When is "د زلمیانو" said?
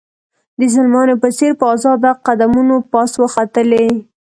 0.59-1.15